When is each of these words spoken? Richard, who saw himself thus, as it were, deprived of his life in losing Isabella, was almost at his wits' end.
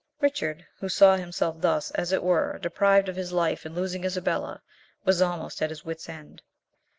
Richard, 0.19 0.65
who 0.79 0.89
saw 0.89 1.15
himself 1.15 1.61
thus, 1.61 1.91
as 1.91 2.11
it 2.11 2.23
were, 2.23 2.57
deprived 2.57 3.07
of 3.07 3.15
his 3.15 3.31
life 3.31 3.67
in 3.67 3.75
losing 3.75 4.03
Isabella, 4.03 4.63
was 5.05 5.21
almost 5.21 5.61
at 5.61 5.69
his 5.69 5.85
wits' 5.85 6.09
end. 6.09 6.41